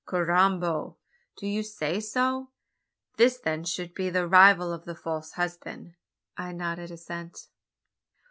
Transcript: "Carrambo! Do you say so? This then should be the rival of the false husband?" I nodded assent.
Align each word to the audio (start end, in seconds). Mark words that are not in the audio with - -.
"Carrambo! 0.07 0.95
Do 1.37 1.45
you 1.45 1.61
say 1.61 1.99
so? 1.99 2.49
This 3.17 3.37
then 3.37 3.63
should 3.63 3.93
be 3.93 4.09
the 4.09 4.27
rival 4.27 4.73
of 4.73 4.85
the 4.85 4.95
false 4.95 5.33
husband?" 5.33 5.93
I 6.35 6.53
nodded 6.53 6.89
assent. 6.89 7.49